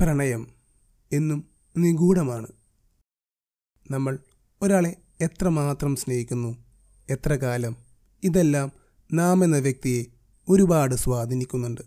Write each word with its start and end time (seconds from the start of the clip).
പ്രണയം 0.00 0.48
എന്നും 1.12 1.44
നിഗൂഢമാണ്. 1.76 2.46
നമ്മൾ 3.90 4.18
ഒരാളെ 4.62 4.96
എത്രമാത്രം 5.20 5.96
സ്നേഹിക്കുന്നു 5.96 6.64
എത്ര 7.10 7.32
കാലം 7.32 7.76
ഇതെല്ലാം 8.22 8.72
നാം 9.12 9.44
എന്ന 9.44 9.58
വ്യക്തിയെ 9.58 10.04
ഒരുപാട് 10.48 10.94
സ്വാധീനിക്കുന്നുണ്ട്. 10.94 11.80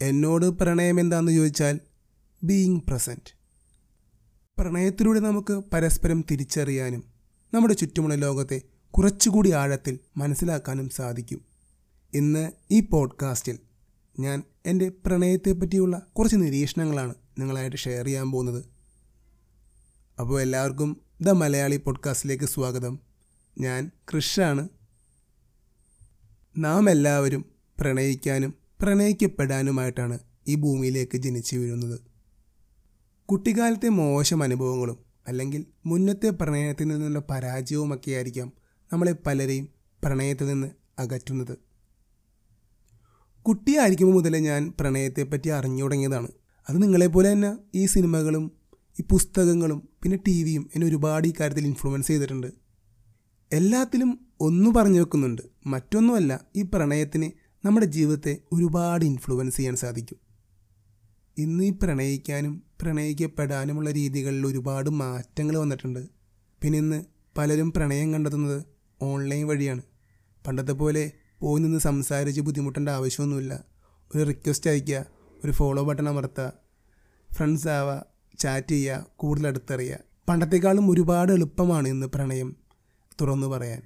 എന്നോട് 0.00 0.46
പ്രണയം 0.46 1.00
എന്താണെന്ന് 1.00 1.32
ചോദിച്ചാൽ 1.32 1.80
ബീയിങ് 2.44 2.80
പ്രസന്റ് 2.80 3.36
പ്രണയത്തിലൂടെ 4.58 5.20
നമുക്ക് 5.20 5.52
പരസ്പരം 5.52 6.24
തിരിച്ചറിയാനും 6.30 7.04
നമ്മുടെ 7.54 7.74
ചുറ്റുമുള്ള 7.74 8.14
ലോകത്തെ 8.14 8.62
കുറച്ചുകൂടി 8.90 9.52
ആഴത്തിൽ 9.52 9.98
മനസ്സിലാക്കാനും 10.16 10.88
സാധിക്കും. 10.88 11.44
ഇന്ന് 12.14 12.52
ഈ 12.70 12.80
പോഡ്കാസ്റ്റിൽ 12.80 13.58
ഞാൻ 14.18 14.42
എന്റെ 14.66 14.88
പ്രണയത്തെപ്പറ്റിയുള്ള 15.06 16.06
കുറച്ച് 16.18 16.36
നിരീക്ഷണങ്ങളാണ് 16.36 17.14
നിങ്ങളായിട്ട് 17.38 17.76
ഷെയർ 17.76 18.04
ചെയ്യാൻ 18.04 18.30
പോകുന്നത്. 18.30 18.64
അപ്പോൾ 20.20 20.42
എല്ലാവർക്കും 20.42 21.00
ദ 21.20 21.28
മലയാളി 21.28 21.76
പോഡ്കാസ്റ്റിലേക്ക് 21.76 22.44
സ്വാഗതം. 22.44 22.98
ഞാൻ 23.58 23.90
കൃഷാണ് 24.14 24.68
നാം 26.58 26.90
എല്ലാവരും 26.90 27.44
പ്രണയിക്കാനും 27.80 28.54
പ്രണയിക്കപ്പെടാനുമായിട്ടാണ് 28.80 30.18
ഈ 30.48 30.54
ഭൂമിയിലേക്ക് 30.54 31.18
ജനിച്ചു 31.18 31.56
വീഴുന്നത്. 31.56 32.00
കുട്ടിക്കാലത്തെ 33.26 33.88
മോശം 33.88 34.42
അനുഭവങ്ങളും 34.42 34.98
അല്ലെങ്കിൽ 35.28 35.66
മുന്നത്തെ 35.86 36.30
പ്രണയത്തിൽ 36.30 36.88
നിന്നുള്ള 36.88 37.22
പരാജയവുമൊക്കെ 37.30 38.10
ആയിരിക്കാം 38.10 38.52
നമ്മളെ 38.92 39.12
പലരെയും 39.12 39.68
പ്രണയത്തിൽ 40.04 40.46
നിന്ന് 40.46 40.70
അകറ്റുന്നത്. 40.98 41.67
കുട്ടിയായിരിക്കുമ്പോൾ 43.48 44.14
മുതലേ 44.14 44.38
ഞാൻ 44.38 44.72
പ്രണയത്തെപ്പറ്റി 44.80 45.48
അറിഞ്ഞു 45.48 45.82
തുടങ്ങിയതാണ്. 45.82 46.28
അത് 46.68 46.82
നിങ്ങളെപ്പോലെ 46.82 47.32
തന്നെ 47.32 47.56
ഈ 47.74 47.86
സിനിമകളും 47.86 48.52
ഈ 49.00 49.04
പുസ്തകങ്ങളും 49.10 49.88
പിന്നെ 50.02 50.18
ടി 50.26 50.42
വിയും 50.42 50.70
എന്നെ 50.74 50.86
ഒരുപാട് 50.86 51.28
ഈ 51.28 51.32
കാര്യത്തിൽ 51.40 51.66
ഇൻഫ്ലുവൻസ് 51.66 52.08
ചെയ്തിട്ടുണ്ട്. 52.08 52.46
എല്ലാത്തിലും 53.52 54.20
ഒന്ന് 54.40 54.70
പറഞ്ഞു 54.70 55.00
വെക്കുന്നുണ്ട്. 55.00 55.42
മറ്റൊന്നുമല്ല 55.66 56.44
ഈ 56.56 56.62
പ്രണയത്തിന് 56.62 57.30
നമ്മുടെ 57.66 57.86
ജീവിതത്തെ 57.86 58.38
ഒരുപാട് 58.52 59.04
ഇൻഫ്ലുവൻസ് 59.04 59.56
ചെയ്യാൻ 59.56 59.76
സാധിക്കും. 59.76 60.18
ഇന്ന് 61.38 61.64
ഈ 61.64 61.70
പ്രണയിക്കാനും 61.70 62.62
പ്രണയിക്കപ്പെടാനുമുള്ള 62.82 63.90
രീതികളിൽ 63.90 64.46
ഒരുപാട് 64.46 64.90
മാറ്റങ്ങൾ 64.90 65.56
വന്നിട്ടുണ്ട്. 65.56 66.08
പിന്നെ 66.62 66.78
ഇന്ന് 66.78 67.04
പലരും 67.38 67.72
പ്രണയം 67.72 68.12
കണ്ടെത്തുന്നത് 68.12 68.64
ഓൺലൈൻ 69.02 69.46
വഴിയാണ്. 69.46 69.82
പണ്ടത്തെ 70.46 70.72
പോലെ 70.72 71.12
പോയി 71.40 71.62
നിന്ന് 71.62 71.78
സംസാരിച്ച് 71.78 72.40
ബുദ്ധിമുട്ടേണ്ട 72.40 72.88
ആവശ്യമൊന്നുമില്ല. 72.88 73.64
ഒരു 74.16 74.24
റിക്വസ്റ്റ് 74.24 74.70
അയയ്ക്കുക 74.70 75.06
ഒരു 75.44 75.52
ഫോളോ 75.52 75.84
ബട്ടൺ 75.84 76.08
അമർത്തുക 76.08 76.52
ഫ്രണ്ട്സ് 77.34 77.68
ആവുക 77.68 78.06
ചാറ്റ് 78.38 78.68
ചെയ്യുക 78.68 79.06
കൂടുതൽ 79.16 79.46
അടുത്തറിയുക 79.46 79.98
പണ്ടത്തെക്കാളും 80.28 80.90
ഒരുപാട് 80.90 81.32
എളുപ്പമാണ് 81.32 81.88
ഇന്ന് 81.88 82.06
പ്രണയം 82.06 82.56
തുറന്നു 83.20 83.46
പറയാൻ. 83.46 83.82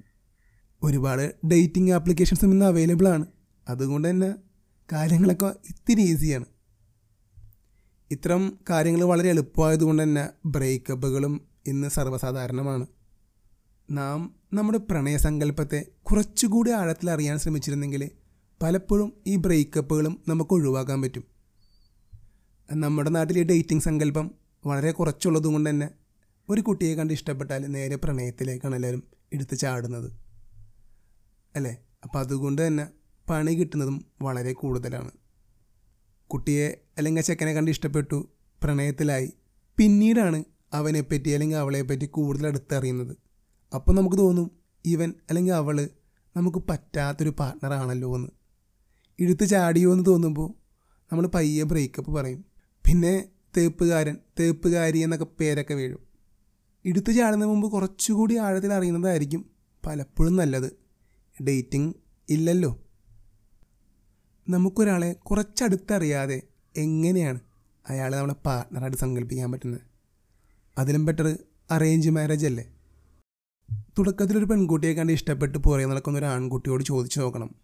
ഒരുപാട് 0.83 1.47
ഡേറ്റിംഗ് 1.47 1.91
ആപ്ലിക്കേഷൻസും 1.91 2.51
ഇന്ന് 2.51 2.65
അവൈലബിൾ 2.65 3.07
ആണ്. 3.07 3.25
അതുകൊണ്ട് 3.69 4.09
തന്നെ 4.09 4.35
കാര്യങ്ങളൊക്കെ 4.93 5.45
ഇത്തിരി 5.45 6.01
ഈസിയാണ് 6.01 6.45
ഇത്തരം 8.11 8.59
കാര്യങ്ങൾ 8.69 9.03
വളരെ 9.03 9.29
എളുപ്പമായതുകൊണ്ട് 9.29 10.03
തന്നെ 10.03 10.29
ബ്രേക്കപ്പുകളും 10.45 11.41
ഇന്ന് 11.67 11.87
സർവസാധാരണമാണ്. 11.87 12.85
നാം 13.91 14.35
നമ്മുടെ 14.53 14.77
പ്രണയസങ്കല്പത്തെ 14.77 15.85
കുറച്ചുകൂടി 16.03 16.71
ആഴത്തിൽ 16.71 17.09
അറിയാൻ 17.09 17.37
ശ്രമിച്ചിരുന്നെങ്കിൽ 17.37 18.11
പലപ്പോഴും 18.63 19.13
ഈ 19.27 19.35
ബ്രേക്കപ്പുകളും 19.35 20.23
നമുക്ക് 20.27 20.53
ഒഴിവാക്കാൻ 20.53 21.01
പറ്റും. 21.01 21.23
നമ്മുടെ 22.71 23.09
നാട്ടിൽ 23.09 23.39
ഈ 23.39 23.43
ഡേറ്റിംഗ് 23.43 23.83
സങ്കല്പം 23.83 24.31
വളരെ 24.65 24.91
കുറച്ചുള്ളത് 24.91 25.43
കൊണ്ട് 25.43 25.69
തന്നെ 25.69 25.89
ഒരു 26.49 26.61
കുട്ടിയെ 26.61 26.95
കണ്ട് 26.95 27.13
ഇഷ്ടപ്പെട്ടാൽ 27.13 27.65
നേരെ 27.67 27.95
പ്രണയത്തിലേക്കാണ് 27.95 28.75
എല്ലാവരും 28.75 29.03
എടുത്ത് 29.33 29.57
ചാടുന്നത്. 29.57 30.11
അല്ലേ? 31.55 31.77
അപ്പം 32.03 32.19
അതുകൊണ്ട് 32.19 32.67
തന്നെ 32.67 32.87
പണി 33.29 33.51
കിട്ടുന്നതും 33.51 34.05
വളരെ 34.21 34.53
കൂടുതലാണ്. 34.53 35.11
കുട്ടിയെ 36.27 36.81
അല്ലെങ്കിൽ 36.97 37.21
ചെക്കനെ 37.21 37.53
കണ്ട് 37.53 37.71
ഇഷ്ടപ്പെട്ടു 37.71 38.29
പ്രണയത്തിലായി. 38.63 39.33
പിന്നീടാണ് 39.77 40.43
അവനെപ്പറ്റി 40.73 41.29
അല്ലെങ്കിൽ 41.29 41.57
അവളെപ്പറ്റി 41.57 42.05
കൂടുതൽ 42.05 42.47
അടുത്തറിയുന്നത്. 42.47 43.22
അപ്പോൾ 43.73 43.95
നമുക്ക് 43.95 44.17
തോന്നും 44.17 44.51
ഇവൻ 44.85 45.13
അല്ലെങ്കിൽ 45.29 45.53
അവൾ 45.53 45.89
നമുക്ക് 46.37 46.57
പറ്റാത്തൊരു 46.69 47.29
പാർട്ട്ണറാണല്ലോ 47.29 48.15
എന്ന്. 48.15 48.27
ഇഴുത്ത് 49.19 49.47
ചാടിയോ 49.47 49.93
എന്ന് 49.93 50.05
തോന്നുമ്പോൾ 50.05 50.53
നമ്മൾ 51.11 51.27
പയ്യെ 51.27 51.63
ബ്രേക്കപ്പ് 51.63 52.11
പറയും. 52.11 52.45
പിന്നെ 52.87 53.25
തേപ്പുകാരൻ 53.57 54.17
തേപ്പുകാരി 54.39 54.97
എന്നൊക്കെ 54.97 55.25
പേരൊക്കെ 55.39 55.73
വീഴും. 55.73 55.99
ഇടുത്ത് 56.85 57.11
ചാടുന്നതിന് 57.11 57.55
മുമ്പ് 57.55 57.71
കുറച്ചുകൂടി 57.71 58.37
ആഴത്തിൽ 58.37 58.73
അറിയുന്നതായിരിക്കും 58.73 59.45
പലപ്പോഴും 59.85 60.35
നല്ലത്. 60.35 60.79
ഡേറ്റിംഗ് 61.43 61.95
ഇല്ലല്ലോ. 62.29 62.79
നമുക്കൊരാളെ 64.49 65.13
കുറച്ചടുത്തറിയാതെ 65.13 66.41
എങ്ങനെയാണ് 66.77 67.39
അയാളെ 67.89 68.17
നമ്മളെ 68.17 68.33
പാർട്ട്ണറായിട്ട് 68.33 68.97
സങ്കല്പിക്കാൻ 68.97 69.51
പറ്റുന്നത്? 69.51 69.81
അതിലും 70.77 71.05
ബെറ്റർ 71.05 71.37
അറേഞ്ച് 71.71 72.09
മാരേജ് 72.09 72.45
അല്ലേ? 72.45 72.72
തുടക്കത്തിലൊരു 73.71 74.45
പെൺകുട്ടിയെ 74.45 74.93
കണ്ട് 74.93 75.13
ഇഷ്ടപ്പെട്ട് 75.13 75.57
പുറകെ 75.57 75.85
നടക്കുന്ന 75.85 76.19
ഒരു 76.19 76.25
ആൺകുട്ടിയോട് 76.25 76.83
ചോദിച്ചു 76.83 77.19
നോക്കണം. 77.19 77.55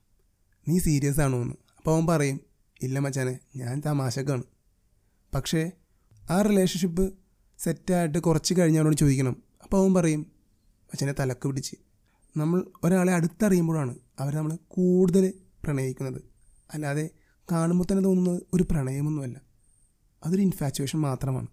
നീ 0.68 0.80
സീരിയസ് 0.80 1.20
ആണോ 1.20 1.42
എന്ന് 1.42 1.54
അപ്പോൾ 1.78 1.96
അവൻ 1.96 2.08
പറയും 2.08 2.40
ഇല്ല 2.82 3.00
മച്ചാനെ 3.00 3.40
ഞാൻ 3.56 3.82
തമാശക്കാണ്. 3.86 4.44
പക്ഷേ 5.36 5.72
ആ 6.32 6.42
റിലേഷൻഷിപ്പ് 6.42 7.14
സെറ്റായിട്ട് 7.60 8.18
കുറച്ച് 8.18 8.54
കഴിഞ്ഞ് 8.60 8.80
അവനോട് 8.80 8.96
ചോദിക്കണം. 8.96 9.44
അപ്പോൾ 9.64 9.82
അവൻ 9.82 9.94
പറയും 9.94 10.20
മച്ചനെ 10.84 11.14
തലക്ക് 11.20 11.48
പിടിച്ച്. 11.48 11.76
നമ്മൾ 12.38 12.66
ഒരാളെ 12.84 13.14
അടുത്തറിയുമ്പോഴാണ് 13.14 13.96
അവർ 14.20 14.36
നമ്മൾ 14.36 14.58
കൂടുതൽ 14.68 15.34
പ്രണയിക്കുന്നത്. 15.64 16.22
അല്ലാതെ 16.74 17.10
കാണുമ്പോൾ 17.52 17.86
തന്നെ 17.92 18.04
തോന്നുന്നത് 18.04 18.42
ഒരു 18.54 18.64
പ്രണയമൊന്നുമല്ല. 18.64 19.42
അതൊരു 20.26 20.42
ഇൻഫാച്ചുവേഷൻ 20.42 21.00
മാത്രമാണ്. 21.00 21.48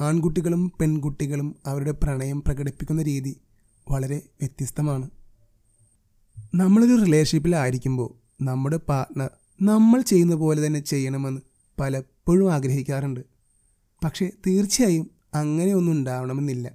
ആൺകുട്ടികളും 0.00 0.72
പെൺകുട്ടികളും 0.80 1.56
അവരുടെ 1.66 1.90
പ്രണയം 1.90 2.42
പ്രകടിപ്പിക്കുന്ന 2.42 3.02
രീതി 3.02 3.40
വളരെ 3.90 4.16
വ്യത്യസ്തമാണ്. 4.16 5.10
നമ്മളൊരു 6.54 7.04
റിലേഷൻഷിപ്പിലായിരിക്കുമ്പോൾ 7.04 8.42
നമ്മുടെ 8.44 8.76
പാർട്ട്ണർ 8.76 9.30
നമ്മൾ 9.62 10.00
ചെയ്യുന്ന 10.00 10.34
പോലെ 10.34 10.66
തന്നെ 10.66 10.80
ചെയ്യണമെന്ന് 10.80 11.40
പലപ്പോഴും 11.80 12.52
ആഗ്രഹിക്കാറുണ്ട്. 12.52 13.20
പക്ഷേ 14.04 14.30
തീർച്ചയായും 14.46 15.10
അങ്ങനെയൊന്നും 15.34 15.92
ഉണ്ടാവണമെന്നില്ല. 15.92 16.72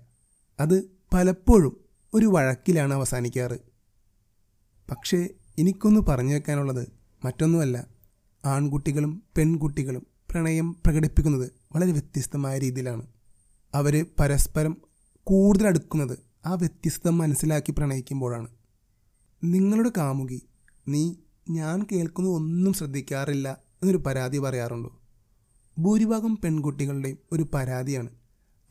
അത് 0.59 0.83
പലപ്പോഴും 1.13 1.77
ഒരു 2.13 2.25
വഴക്കിലാണ് 2.25 2.93
അവസാനിക്കാറ്. 2.93 3.59
പക്ഷേ 4.91 5.29
എനിക്കൊന്ന് 5.57 6.01
പറഞ്ഞു 6.01 6.33
വെക്കാനുള്ളത് 6.33 6.87
മറ്റൊന്നുമല്ല. 7.25 7.87
ആൺകുട്ടികളും 8.45 9.23
പെൺകുട്ടികളും 9.37 10.07
പ്രണയം 10.29 10.75
പ്രകടിപ്പിക്കുന്നത് 10.85 11.60
വളരെ 11.75 11.91
വ്യത്യസ്തമായ 11.91 12.59
രീതിയിലാണ് 12.59 13.07
അവർ 13.75 14.05
പരസ്പരം 14.19 14.77
കൂടുതൽ 15.23 15.67
അടുക്കുന്നത് 15.67 16.19
ആ 16.45 16.53
വ്യത്യസ്തത 16.53 17.09
മനസ്സിലാക്കി 17.09 17.71
പ്രണയിക്കുമ്പോഴാണ്. 17.71 18.47
നിങ്ങളുടെ 19.43 19.91
കാമുകി 19.97 20.41
നീ 20.87 21.13
ഞാൻ 21.49 21.87
കേൾക്കുന്ന 21.91 22.29
ഒന്നും 22.29 22.73
ശ്രദ്ധിക്കാറില്ല 22.73 23.51
എന്നൊരു 23.51 23.97
പരാതി 23.97 24.37
പറയാറുണ്ടോ? 24.37 25.01
ഭൂരിഭാഗം 25.79 26.37
പെൺകുട്ടികളുടെയും 26.37 27.17
ഒരു 27.31 27.45
പരാതിയാണ്. 27.53 28.09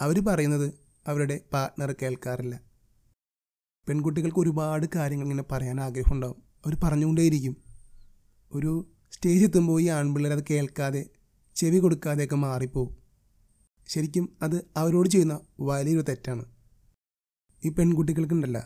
അവർ 0.00 0.24
പറയുന്നത് 0.24 0.72
അവരുടെ 1.06 1.40
പാർട്ട്ണർ 1.52 1.94
കേൾക്കാറില്ല. 2.02 2.60
പെൺകുട്ടികൾക്ക് 3.88 4.40
ഒരുപാട് 4.40 4.86
കാര്യങ്ങൾ 4.96 5.24
ഇങ്ങനെ 5.24 5.44
പറയാൻ 5.52 5.80
ആഗ്രഹമുണ്ടാവും. 5.80 6.42
അവർ 6.66 6.76
പറഞ്ഞുകൊണ്ടേയിരിക്കും. 6.84 7.56
ഒരു 8.52 8.86
സ്റ്റേജ് 9.12 9.44
എത്തുമ്പോൾ 9.44 9.80
ഈ 9.80 9.88
ആൺപിള്ളേർ 9.88 10.36
അത് 10.36 10.44
കേൾക്കാതെ 10.50 11.06
ചെവി 11.60 11.78
കൊടുക്കാതെയൊക്കെ 11.78 12.36
മാറിപ്പോവും. 12.36 12.90
ശരിക്കും 13.88 14.26
അത് 14.42 14.56
അവരോട് 14.76 15.08
ചെയ്യുന്ന 15.08 15.34
വലിയൊരു 15.60 16.04
തെറ്റാണ്. 16.08 16.44
ഈ 17.62 17.68
പെൺകുട്ടികൾക്കുണ്ടല്ല 17.68 18.58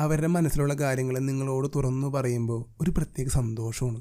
അവരുടെ 0.00 0.26
മനസ്സിലുള്ള 0.26 0.74
കാര്യങ്ങൾ 0.74 1.18
നിങ്ങളോട് 1.18 1.66
തുറന്നു 1.76 2.08
പറയുമ്പോൾ 2.08 2.60
ഒരു 2.80 2.90
പ്രത്യേക 2.90 3.28
സന്തോഷമാണ്. 3.28 4.00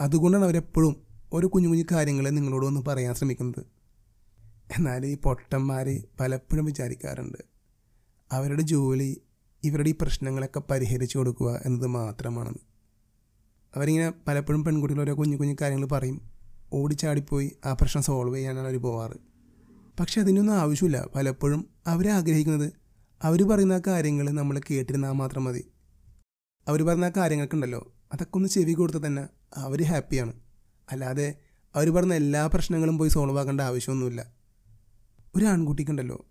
അതുകൊണ്ടാണ് 0.00 0.44
അവരെപ്പോഴും 0.44 0.94
ഒരു 1.32 1.46
കുഞ്ഞു 1.46 1.68
കുഞ്ഞു 1.68 1.84
കാര്യങ്ങൾ 1.92 2.28
നിങ്ങളോട് 2.30 2.66
ഒന്ന് 2.66 2.80
പറയാൻ 2.88 3.14
ശ്രമിക്കുന്നത്. 3.14 3.62
എന്നാൽ 4.78 5.06
ഈ 5.06 5.14
പൊട്ടന്മാർ 5.24 5.86
പലപ്പോഴും 6.20 6.64
വിചാരിക്കാറുണ്ട് 6.64 7.40
അവരുടെ 8.32 8.62
ജോലി 8.62 9.10
ഇവരുടെ 9.64 9.88
ഈ 9.88 9.94
പ്രശ്നങ്ങളൊക്കെ 10.00 10.60
പരിഹരിച്ചു 10.70 11.16
കൊടുക്കുക 11.18 11.50
എന്നത് 11.66 11.86
മാത്രമാണെന്ന് 11.86 12.62
അവരിങ്ങനെ 13.76 14.12
പലപ്പോഴും 14.28 14.64
പെൺകുട്ടികൾ 14.64 15.00
ഓരോ 15.00 15.14
കുഞ്ഞു 15.18 15.36
കുഞ്ഞു 15.36 15.56
കാര്യങ്ങൾ 15.60 15.86
പറയും. 15.86 16.39
ഓടിച്ചാടിപ്പോയി 16.72 17.56
ആ 17.66 17.72
പ്രശ്നം 17.72 18.02
സോൾവ് 18.02 18.36
ചെയ്യാനാണ് 18.36 18.68
അവർ 18.68 18.82
പോവാറ്. 18.82 19.16
പക്ഷെ 20.00 20.20
അതിനൊന്നും 20.20 20.54
ആവശ്യമില്ല. 20.54 21.08
പലപ്പോഴും 21.14 21.66
അവരെ 21.86 22.10
ആഗ്രഹിക്കുന്നത് 22.10 22.72
അവർ 23.22 23.42
പറയുന്ന 23.42 23.82
കാര്യങ്ങൾ 23.86 24.30
നമ്മൾ 24.30 24.60
കേട്ടിരുന്നാൽ 24.70 25.12
മാത്രം 25.12 25.44
മതി. 25.44 25.64
അവർ 26.68 27.04
ആ 27.04 27.08
കാര്യങ്ങൾക്കുണ്ടല്ലോ. 27.08 27.94
അതൊക്കെ 28.12 28.36
ഒന്ന് 28.36 28.48
ചെവി 28.48 28.72
കൊടുത്താൽ 28.72 29.06
തന്നെ 29.06 29.26
അവർ 29.56 29.82
ഹാപ്പിയാണ് 29.82 30.32
അല്ലാതെ 30.92 31.34
അവർ 31.74 31.90
പറഞ്ഞ 31.90 32.12
എല്ലാ 32.12 32.46
പ്രശ്നങ്ങളും 32.46 32.98
പോയി 32.98 33.08
സോൾവ് 33.08 33.38
ആക്കേണ്ട 33.38 33.60
ആവശ്യമൊന്നുമില്ല. 33.60 34.32
ഒരു 35.36 35.44
ആൺകുട്ടിക്കുണ്ടല്ലോ. 35.44 36.26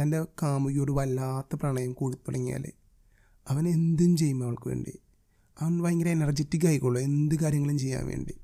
തന്റെ 0.00 0.24
കാമുകിയോട് 0.42 0.92
വല്ലാത്ത 0.92 1.56
പ്രണയം 1.56 1.92
കൂടി 1.92 2.16
തുടങ്ങിയാൽ 2.16 2.64
അവൻ 3.48 3.68
എന്തും 3.68 4.16
ചെയ്യും 4.16 4.44
അവൾക്ക് 4.44 4.68
വേണ്ടി. 4.68 4.98
അവൻ 5.60 5.82
ഭയങ്കര 5.82 6.08
എനർജറ്റിക് 6.08 6.66
ആയിക്കോളൂ. 6.66 7.00
എന്ത് 7.00 7.34
കാര്യങ്ങളും 7.34 7.78
ചെയ്യാൻ 7.78 8.06
വേണ്ടി. 8.06 8.34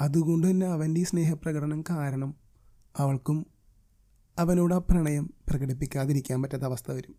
അതുകൊണ്ട് 0.00 0.50
തന്നെ 0.50 0.66
അവന്റെ 0.66 1.00
ഈ 1.00 1.04
സ്നേഹപ്രകടനം 1.04 1.84
കാരണം 1.90 2.34
അവൾക്കും 2.96 3.46
അവനോട് 4.38 4.74
ആ 4.74 4.78
പ്രണയം 4.78 5.34
പ്രകടിപ്പിക്കാതിരിക്കാൻ 5.48 6.42
പറ്റാത്ത 6.42 6.64
അവസ്ഥ 6.64 6.90
വരും. 6.90 7.14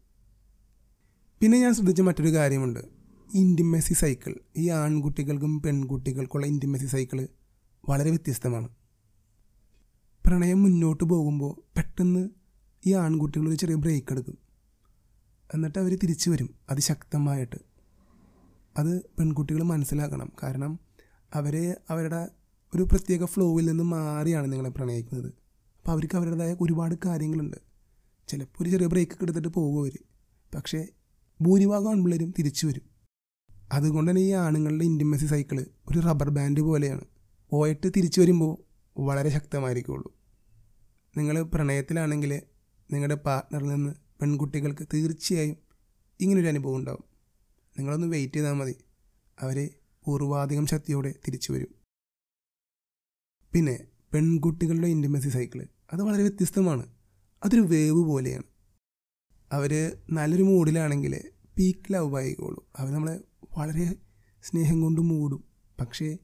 പിന്നെ 1.41 1.62
ഞാൻ 1.62 1.74
ശ്രദ്ധിച്ച 1.74 2.01
മറ്റൊരു 2.01 2.33
കാര്യമുണ്ട്. 2.33 2.79
ഇന്റിമസി 3.33 3.94
സൈക്കിൾ 3.94 4.35
ഈ 4.57 4.69
ആൺകുട്ടികൾക്കും 4.69 5.62
പെൺകുട്ടികൾക്കുള്ള 5.62 6.45
ഇന്റിമസി 6.45 6.85
സൈക്കിൾ 6.85 7.27
വളരെ 7.89 8.09
വ്യത്യസ്തമാണ്. 8.09 8.69
പ്രണയം 10.25 10.63
മുന്നോട്ട് 10.63 11.03
പോകുമ്പോൾ 11.03 11.77
പെട്ടെന്ന് 11.77 12.29
ഈ 12.85 12.94
ആൺകുട്ടികൾ 12.94 13.50
ഒരു 13.50 13.56
ചെറിയ 13.56 13.75
ബ്രേക്ക് 13.75 14.07
എടുക്കും. 14.12 14.38
എന്നിട്ട് 15.53 15.79
അവർ 15.79 15.97
തിരിച്ചു 15.97 16.29
വരും. 16.29 16.56
അതിശക്തമായിട്ട് 16.69 17.56
അത് 18.77 19.01
പെൺകുട്ടികൾ 19.19 19.63
മനസ്സിലാക്കണം. 19.63 20.31
കാരണം 20.44 20.79
അവരെ 21.33 21.77
അവരുടെ 21.89 22.37
ഒരു 22.77 22.83
പ്രത്യേക 22.83 23.25
ഫ്ലോവിൽ 23.25 23.65
നിന്ന് 23.65 23.83
മാറിയാണ് 23.83 24.51
നിങ്ങളെ 24.51 24.69
പ്രണയിക്കുന്നത്. 24.69 25.25
അപ്പോൾ 25.25 25.91
അവർക്ക് 25.91 26.18
അവരുടേതായ 26.18 26.56
ഒരുപാട് 26.62 26.95
കാര്യങ്ങളുണ്ട്. 27.06 27.57
ചിലപ്പോൾ 28.27 28.63
ഒരു 28.63 28.69
ചെറിയ 28.69 28.88
ബ്രേക്ക് 28.88 29.12
എടുത്തിട്ട് 29.21 29.47
പോകും 29.47 29.81
അവർ 29.81 29.97
പക്ഷേ 30.56 30.88
ഭൂരിഭാഗം 31.41 31.91
ആൺപിള്ളേരും 31.91 32.33
തിരിച്ചു 32.39 32.68
വരും. 32.68 32.81
അതുകൊണ്ട് 33.71 34.12
തന്നെ 34.12 34.21
ഈ 34.21 34.31
ആണുങ്ങളുടെ 34.31 34.83
ഇന്റിമസി 34.83 35.25
സൈക്കിൾ 35.25 35.65
ഒരു 35.89 36.00
റബ്ബർ 36.00 36.29
ബാൻഡ് 36.29 36.62
പോലെയാണ്. 36.62 37.01
പോയിട്ട് 37.50 37.88
തിരിച്ചു 37.88 38.21
വരുമ്പോൾ 38.21 38.57
വളരെ 39.01 39.29
ശക്തമായിരിക്കുള്ളൂ. 39.29 40.15
നിങ്ങൾ 41.18 41.41
പ്രണയത്തിലാണെങ്കിൽ 41.41 42.41
നിങ്ങളുടെ 42.94 43.15
പാർട്ട്ണറിൽ 43.15 43.68
നിന്ന് 43.68 43.94
പെൺകുട്ടികൾക്ക് 44.21 44.88
തീർച്ചയായും 44.94 45.57
ഇങ്ങനൊരു 46.21 46.47
അനുഭവം 46.47 46.75
ഉണ്ടാവും. 46.75 47.03
നിങ്ങളൊന്ന് 47.77 48.07
വെയിറ്റ് 48.07 48.33
ചെയ്താൽ 48.33 48.53
മതി. 48.53 48.75
അവർ 49.41 49.69
പൂർവാധികം 50.06 50.65
ശക്തിയോടെ 50.65 51.13
തിരിച്ചു 51.27 51.51
വരും. 51.51 51.76
പിന്നെ 53.54 53.84
പെൺകുട്ടികളുടെ 54.14 54.88
ഇന്റിമസി 54.88 55.30
സൈക്കിൾ 55.30 55.68
അത് 55.94 56.02
വളരെ 56.02 56.22
വ്യത്യസ്തമാണ്. 56.22 56.86
അതൊരു 57.46 57.62
വേവ് 57.62 58.04
പോലെയാണ്. 58.04 58.44
അവർ 59.52 59.98
നല്ലൊരു 60.10 60.44
മൂഡിലാണെങ്കിൽ 60.44 61.22
പീക്ക് 61.58 61.94
ലവ് 61.94 62.18
ആയിക്കോളും. 62.18 62.62
അവർ 62.78 62.94
നമ്മളെ 62.94 63.20
വളരെ 63.58 63.96
സ്നേഹം 64.44 64.82
കൊണ്ട് 64.82 65.02
മൂടും. 65.02 65.44
പക്ഷേ 65.80 66.18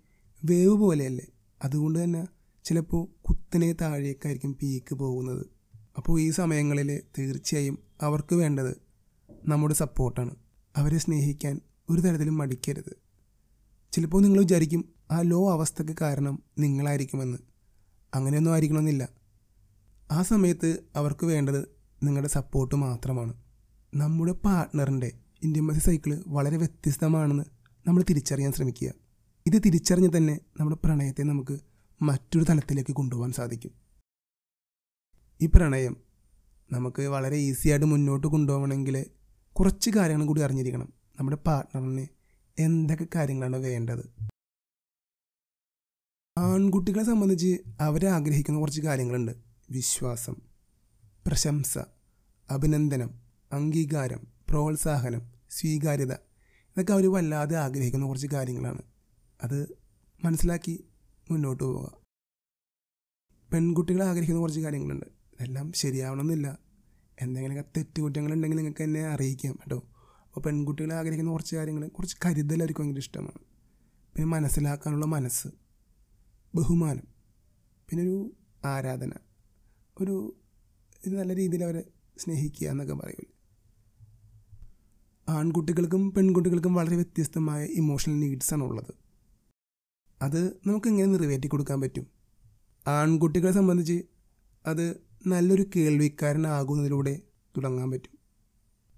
വേവ് 0.46 0.74
പോലെയല്ലേ? 0.74 1.26
അതുകൊണ്ട് 1.64 2.04
തന്നെ 2.04 2.28
ചിലപ്പോൾ 2.64 3.08
കുത്തനെ 3.22 3.74
താഴേക്കായിരിക്കും 3.74 4.58
പീക്ക് 4.62 4.96
പോകുന്നത്. 4.96 5.46
അപ്പോൾ 5.98 6.22
ഈ 6.22 6.32
സമയങ്ങളിൽ 6.32 7.02
തീർച്ചയായും 7.20 7.80
അവർക്ക് 8.02 8.36
വേണ്ടത് 8.36 8.78
നമ്മുടെ 9.46 9.74
സപ്പോർട്ടാണ് 9.74 10.36
അവരെ 10.76 10.98
സ്നേഹിക്കാൻ 10.98 11.60
ഒരു 11.90 12.02
തരത്തിലും 12.02 12.38
മടിക്കരുത്. 12.38 12.98
ചിലപ്പോൾ 13.92 14.22
നിങ്ങൾ 14.22 14.40
വിചാരിക്കും 14.40 14.93
ആ 15.12 15.22
ലോ 15.22 15.52
അവസ്ഥയ്ക്ക് 15.52 15.96
കാരണം 16.02 16.44
നിങ്ങളായിരിക്കുമെന്ന്. 16.60 17.38
അങ്ങനെയൊന്നും 18.14 18.52
ആയിരിക്കണമെന്നില്ല. 18.52 19.10
ആ 20.12 20.22
സമയത്ത് 20.22 20.80
അവർക്ക് 20.96 21.26
വേണ്ടത് 21.26 21.76
നിങ്ങളുടെ 22.04 22.30
സപ്പോർട്ട് 22.30 22.76
മാത്രമാണ്. 22.76 23.34
നമ്മുടെ 23.96 24.32
പാർട്ട്ണറിന്റെ 24.32 25.12
ഇന്റിമസി 25.44 25.80
സൈക്കിൾ 25.80 26.24
വളരെ 26.28 26.58
വ്യത്യസ്തമാണെന്ന് 26.58 27.44
നമ്മൾ 27.88 28.04
തിരിച്ചറിയാൻ 28.10 28.52
ശ്രമിക്കുക. 28.52 28.94
ഇത് 29.48 29.62
തിരിച്ചറിഞ്ഞ് 29.66 30.18
തന്നെ 30.18 30.40
നമ്മുടെ 30.60 30.86
പ്രണയത്തെ 30.86 31.24
നമുക്ക് 31.24 31.60
മറ്റൊരു 32.02 32.44
തലത്തിലേക്ക് 32.44 32.94
കൊണ്ടുപോകാൻ 32.94 33.32
സാധിക്കും. 33.32 33.72
ഈ 35.42 35.46
പ്രണയം 35.46 35.98
നമുക്ക് 36.72 37.02
വളരെ 37.02 37.38
ഈസി 37.38 37.70
ആയിട്ട് 37.70 37.86
മുന്നോട്ട് 37.86 38.28
കൊണ്ടുപോകണമെങ്കിൽ 38.28 39.06
കുറച്ച് 39.54 39.90
കാര്യങ്ങൾ 39.90 40.26
കൂടി 40.26 40.42
അറിഞ്ഞിരിക്കണം. 40.42 40.94
നമ്മുടെ 41.20 41.38
പാർട്ട്ണറിന് 41.38 42.08
എന്തൊക്കെ 42.60 43.08
കാര്യങ്ങളാണ് 43.16 43.58
വേണ്ടത്? 43.58 44.34
ആൺകുട്ടികളെ 46.38 47.04
സംബന്ധിച്ച് 47.04 47.58
അവരെ 47.80 48.08
ആഗ്രഹിക്കുന്ന 48.08 48.60
കുറച്ച് 48.60 48.82
കാര്യങ്ങളുണ്ട്. 48.82 49.32
വിശ്വാസം 49.70 50.36
പ്രശംസ 51.28 51.78
അഭിനന്ദനം 52.52 53.10
അംഗീകാരം 53.52 54.28
പ്രോത്സാഹനം 54.50 55.22
സ്വീകാര്യത 55.50 56.14
ഇതൊക്കെ 56.72 56.94
അവർ 56.94 57.12
വല്ലാതെ 57.12 57.58
ആഗ്രഹിക്കുന്ന 57.58 58.06
കുറച്ച് 58.06 58.28
കാര്യങ്ങളാണ്. 58.28 58.82
അത് 59.44 59.76
മനസ്സിലാക്കി 60.26 60.84
മുന്നോട്ട് 61.32 61.64
പോവുക. 61.64 61.98
പെൺകുട്ടികൾ 63.54 64.04
ആഗ്രഹിക്കുന്ന 64.04 64.42
കുറച്ച് 64.42 64.60
കാര്യങ്ങളുണ്ട്. 64.60 65.06
ഇതെല്ലാം 65.06 65.72
ശരിയാവണമെന്നില്ല. 65.74 66.60
എന്തെങ്കിലുമൊക്കെ 67.22 67.70
തെറ്റുകുറ്റങ്ങളുണ്ടെങ്കിൽ 67.78 68.58
നിങ്ങൾക്ക് 68.58 68.84
എന്നെ 68.84 69.06
അറിയിക്കാം 69.06 69.54
കേട്ടോ. 69.54 69.80
അപ്പോൾ 70.26 70.40
പെൺകുട്ടികൾ 70.40 70.94
ആഗ്രഹിക്കുന്ന 70.94 71.32
കുറച്ച് 71.32 71.56
കാര്യങ്ങൾ 71.56 71.88
കുറച്ച് 71.88 72.18
കരുതൽ 72.26 72.64
അവർക്ക് 72.64 72.82
ഭയങ്കര 72.82 72.98
ഇഷ്ടമാണ്. 72.98 73.42
പിന്നെ 74.16 74.26
മനസ്സിലാക്കാനുള്ള 74.26 75.06
മനസ്സ്. 75.06 75.63
ബഹുമാനം. 76.56 77.08
പിന്നെ 77.90 78.04
ഒരു 78.04 78.32
ആരാധന. 78.66 79.12
ഒരു 80.02 80.36
നല്ല 81.08 81.36
രീതിയിൽ 81.36 81.64
അവരെ 81.64 81.84
സ്നേഹിക്കുക 82.18 82.68
എന്നൊക്കെ 82.68 82.94
പറയും 82.94 83.34
ആൺകുട്ടികൾക്കും 85.30 86.14
പെൺകുട്ടികൾക്കും 86.14 86.74
വളരെ 86.74 86.96
വ്യത്യസ്തമായ 86.96 87.66
ഇമോഷണൽ 87.66 88.20
നീഡ്സാണ് 88.20 88.64
ഉള്ളത് 88.64 88.94
അത് 90.22 90.48
നമുക്ക് 90.68 90.88
എങ്ങനെ 90.88 91.08
നിറവേറ്റി 91.08 91.48
കൊടുക്കാൻ 91.48 91.82
പറ്റും? 91.82 92.08
ആൺകുട്ടികളെ 92.88 93.52
സംബന്ധിച്ച് 93.52 94.04
അത് 94.66 94.98
നല്ലൊരു 95.28 95.66
കേൾവിക്കാരനാകുന്നതിലൂടെ 95.76 97.22
തുടങ്ങാൻ 97.58 97.92
പറ്റും. 97.92 98.18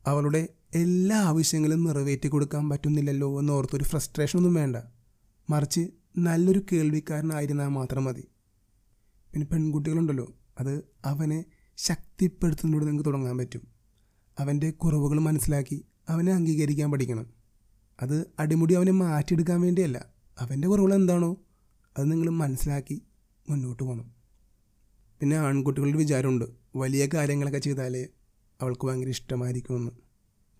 അവളുടെ 0.05 0.47
എല്ലാ 0.73 1.17
ആവശ്യങ്ങളും 1.17 1.83
നിറവേറ്റി 1.83 2.27
കൊടുക്കാൻ 2.27 2.69
പറ്റുന്നില്ലല്ലോ 2.69 3.39
എന്നോർത്തൊരു 3.39 3.83
ഫ്രസ്ട്രേഷനൊന്നും 3.83 4.53
വേണ്ട. 4.53 4.77
മറിച്ച് 5.49 5.89
നല്ലൊരു 6.17 6.65
കേൾവിക്കാരനായിരുന്നാൽ 6.71 7.67
മാത്രം 7.67 8.03
മതി. 8.03 8.27
പിന്നെ 9.33 9.47
പെൺകുട്ടികളുണ്ടല്ലോ 9.47 10.33
അത് 10.59 10.83
അവനെ 11.05 11.45
ശക്തിപ്പെടുത്തുന്നതിലൂടെ 11.77 12.85
നിങ്ങൾക്ക് 12.85 13.09
തുടങ്ങാൻ 13.09 13.37
പറ്റും. 13.37 13.61
അവന്റെ 14.39 14.71
കുറവുകൾ 14.71 15.19
മനസ്സിലാക്കി 15.19 15.85
അവനെ 16.09 16.31
അംഗീകരിക്കാൻ 16.31 16.91
പഠിക്കണം. 16.91 17.25
അത് 18.01 18.25
അടിമുടി 18.39 18.73
അവനെ 18.73 18.91
മാറ്റിയെടുക്കാൻ 18.91 19.61
വേണ്ടിയല്ല 19.61 20.09
അവന്റെ 20.39 20.67
കുറവുകൾ 20.67 20.93
എന്താണോ 20.93 21.37
അത് 21.97 22.11
നിങ്ങൾ 22.11 22.29
മനസ്സിലാക്കി 22.29 23.01
മുന്നോട്ട് 23.49 23.83
പോകണം. 23.83 24.13
പിന്നെ 25.19 25.37
ആൺകുട്ടികളുടെ 25.37 25.97
വിചാരമുണ്ട് 25.97 26.45
വലിയ 26.75 27.07
കാര്യങ്ങളൊക്കെ 27.13 27.59
ചെയ്താലേ 27.59 28.07
അവൾക്ക് 28.61 28.87
ഭയങ്കര 28.87 29.07
ഇഷ്ടമായിരിക്കുമെന്ന്. 29.07 29.91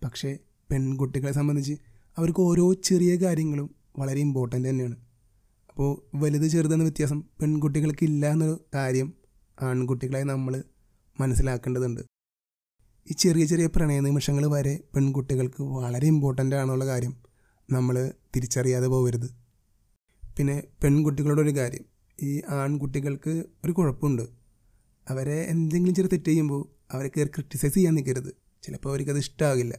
പക്ഷേ 0.04 0.38
പെൺകുട്ടികളെ 0.70 1.32
സംബന്ധിച്ച് 1.32 1.72
അവർക്ക് 2.16 2.40
ഓരോ 2.40 2.72
ചെറിയ 2.72 3.16
കാര്യങ്ങളും 3.16 3.74
വളരെ 3.98 4.20
ഇമ്പോർട്ടന്റ് 4.20 4.68
തന്നെയാണ്. 4.68 5.05
അപ്പോൾ 5.76 5.90
വലുത് 6.18 6.44
ചെറുതെന്ന 6.48 6.84
വ്യത്യാസം 6.84 7.18
പെൺകുട്ടികൾക്ക് 7.40 8.04
ഇല്ല 8.04 8.26
എന്നൊരു 8.26 8.54
കാര്യം 8.74 9.08
ആൺകുട്ടികളായി 9.58 10.24
നമ്മൾ 10.24 10.54
മനസ്സിലാക്കേണ്ടതുണ്ട്. 11.20 12.00
ഈ 13.06 13.14
ചെറിയ 13.14 13.44
ചെറിയ 13.44 13.66
പ്രണയ 13.66 14.00
നിമിഷങ്ങൾ 14.06 14.44
വരെ 14.54 14.72
പെൺകുട്ടികൾക്ക് 14.94 15.62
വളരെ 15.62 16.06
ഇമ്പോർട്ടന്റ് 16.06 16.56
ആണെന്നുള്ള 16.56 16.86
കാര്യം 16.86 17.12
നമ്മൾ 17.68 17.96
തിരിച്ചറിയാതെ 18.36 18.86
പോകരുത് 18.86 19.28
പിന്നെ 20.36 20.56
പെൺകുട്ടികളുടെ 20.82 21.42
ഒരു 21.42 21.52
കാര്യം 21.58 21.84
ഈ 22.18 22.30
ആൺകുട്ടികൾക്ക് 22.60 23.34
ഒരു 23.64 23.72
കുഴപ്പമുണ്ട്. 23.72 24.24
അവരെ 25.06 25.38
എന്തെങ്കിലും 25.54 25.94
ചെറിയ 25.94 26.12
തെറ്റ് 26.12 26.30
ചെയ്യുമ്പോൾ 26.30 26.62
അവരെ 26.94 27.08
കയറി 27.08 27.32
ക്രിറ്റിസൈസ് 27.34 27.74
ചെയ്യാൻ 27.74 27.94
നിൽക്കരുത് 27.94 28.32
ചിലപ്പോൾ 28.62 28.88
അവർക്കത് 28.88 29.18
ഇഷ്ടമാകില്ല 29.18 29.74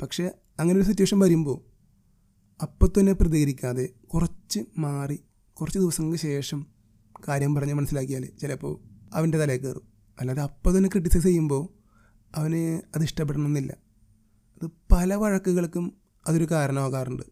പക്ഷേ 0.00 0.26
അങ്ങനെ 0.60 0.76
ഒരു 0.80 0.86
സിറ്റുവേഷൻ 0.86 1.18
വരുമ്പോൾ 1.18 1.58
അപ്പം 2.60 2.92
തന്നെ 2.98 3.12
പ്രതികരിക്കാതെ 3.12 3.86
കുറച്ച് 4.06 4.37
മാറി 4.78 5.20
കുറച്ച് 5.54 5.78
ദിവസങ്ങൾക്ക് 5.78 6.18
ശേഷം 6.18 6.66
കാര്യം 7.28 7.54
പറഞ്ഞ് 7.54 7.74
മനസ്സിലാക്കിയാൽ 7.74 8.26
ചിലപ്പോൾ 8.40 8.80
അവന്റെ 9.14 9.38
തലയിൽ 9.38 9.60
കയറും. 9.60 9.82
അല്ലാതെ 10.20 10.42
അപ്പം 10.42 10.76
തന്നെ 10.76 10.88
ക്രിട്ടിസൈസ് 10.88 11.24
ചെയ്യുമ്പോൾ 11.24 11.68
അവന് 12.34 12.80
അത് 12.96 13.02
ഇഷ്ടപ്പെടണമെന്നില്ല. 13.02 13.76
അത് 14.62 14.70
പല 14.92 15.14
വഴക്കുകൾക്കും 15.14 15.96
അതൊരു 16.28 16.44
കാരണമാകാറുണ്ട്. 16.50 17.22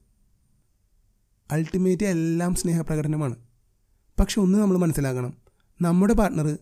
അൾട്ടിമേറ്റ് 1.51 2.07
എല്ലാം 2.07 2.55
സ്നേഹപ്രകടനമാണ്. 2.55 3.37
പക്ഷെ 4.21 4.41
ഒന്ന് 4.41 4.59
നമ്മൾ 4.59 4.77
മനസ്സിലാക്കണം 4.77 5.37
നമ്മുടെ 5.83 6.13
പാർട്ട്ണർ 6.13 6.59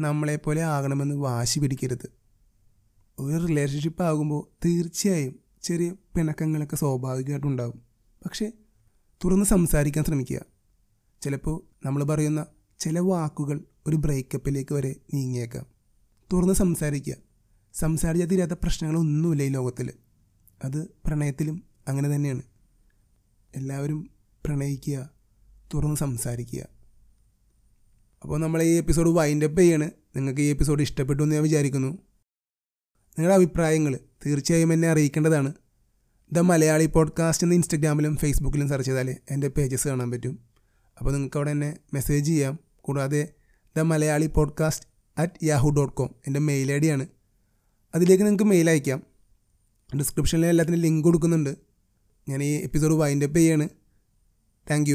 നമ്മളെപ്പോലെ 0.00 0.62
ആകണമെന്ന് 0.62 1.14
വാശി 1.14 1.60
പിടിക്കരുത്. 1.60 2.12
ഒരു 3.18 3.46
റിലേഷൻഷിപ്പ് 3.46 4.02
ആകുമ്പോൾ 4.02 4.66
തീർച്ചയായും 4.66 5.38
ചെറിയ 5.62 5.90
പിണക്കങ്ങളൊക്കെ 5.90 6.76
സ്വാഭാവികമായിട്ടുണ്ടാകും 6.76 7.82
പക്ഷേ 8.24 8.52
തുറന്ന് 9.24 9.44
സംസാരിക്കാൻ 9.44 10.04
ശ്രമിക്കുക. 10.04 10.40
ചിലപ്പോൾ 11.22 11.86
നമ്മൾ 11.86 12.04
പറയുന്ന 12.04 12.46
ചില 12.78 12.98
വാക്കുകൾ 12.98 13.64
ഒരു 13.86 13.96
ബ്രേക്കപ്പിലേക്ക് 13.96 14.74
വരെ 14.74 14.96
നീങ്ങിയേക്കാം. 15.14 15.66
തുറന്ന് 16.32 16.54
സംസാരിക്കുക. 16.54 17.14
സംസാരിച്ചാൽ 17.74 18.28
തീരാത്ത 18.28 18.52
പ്രശ്നങ്ങളൊന്നുമില്ല 18.52 19.42
ഈ 19.42 19.48
ലോകത്തിൽ 19.48 19.92
അത് 20.64 20.88
പ്രണയത്തിലും 21.06 21.64
അങ്ങനെ 21.88 22.14
തന്നെയാണ്. 22.14 22.42
എല്ലാവരും 23.56 24.10
പ്രണയിക്കുക 24.46 25.10
തുറന്ന് 25.74 25.96
സംസാരിക്കുക. 25.96 26.66
അപ്പോൾ 28.22 28.40
നമ്മൾ 28.40 28.62
ഈ 28.62 28.76
എപ്പിസോഡ് 28.76 29.10
വൈൻഡപ്പ് 29.10 29.60
ചെയ്യാണ്. 29.60 29.90
നിങ്ങൾക്ക് 30.16 30.40
ഈ 30.40 30.50
എപ്പിസോഡ് 30.50 30.82
ഇഷ്ടപ്പെട്ടു 30.82 31.22
എന്ന് 31.22 31.34
ഞാൻ 31.34 31.42
വിചാരിക്കുന്നു. 31.42 31.88
നിങ്ങളുടെ 31.88 33.34
അഭിപ്രായങ്ങൾ 33.34 33.98
തീർച്ചയായും 34.26 34.72
എന്നെ 34.72 34.88
അറിയിക്കേണ്ടതാണ്. 34.88 35.54
ദ 36.32 36.38
മലയാളി 36.38 36.86
പോഡ്കാസ്റ്റ് 36.86 37.44
എന്ന് 37.44 37.54
ഇൻസ്റ്റഗ്രാമിലും 37.54 38.16
ഫേസ്ബുക്കിലും 38.16 38.68
സെർച്ച് 38.68 38.88
ചെയ്താൽ 38.88 39.16
എന്റെ 39.30 39.48
പേജസ് 39.48 39.88
കാണാൻ 39.88 40.10
പറ്റും. 40.10 40.38
അപ്പോൾ 40.98 41.12
നിങ്ങൾക്ക് 41.12 41.36
അവിടെ 41.36 41.50
എന്നെ 41.50 41.76
മെസ്സേജ് 41.94 42.26
ചെയ്യാം. 42.26 42.58
കൂടാതെ 42.80 43.28
the 43.76 43.80
Malayali 43.80 44.26
podcast 44.26 44.86
at 45.18 45.44
Yahoo 45.44 45.70
dot 45.70 45.94
com 45.94 46.14
എന്റെ 46.26 46.40
മെയിൽ 46.40 46.72
ഐ 46.72 46.78
ഡിയാണ് 46.78 47.06
അതിലേക്ക് 47.94 48.24
നിങ്ങൾക്ക് 48.24 48.44
മെയിൽ 48.44 48.70
അയക്കാം. 48.70 49.02
ഡിസ്ക്രിപ്ഷനിൽ 49.98 50.46
എല്ലാത്തിനും 50.46 50.80
ലിങ്ക് 50.80 51.04
കൊടുക്കുന്നുണ്ട്. 51.04 51.56
ഞാൻ 52.28 52.42
ഈ 52.42 52.62
എപ്പിസോഡ് 52.62 52.94
വൈൻഡപ്പ് 52.94 53.36
ചെയ്യാണ്. 53.36 53.68
താങ്ക് 54.70 54.90